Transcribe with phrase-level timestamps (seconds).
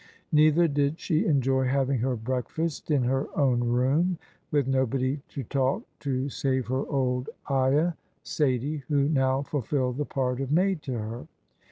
[0.31, 4.17] Neither did she enjoy having her break fast in her own room,
[4.49, 7.93] with nobody to talk to save her old ayah,
[8.23, 11.27] Saidie, who now fulfilled the part of maid to her.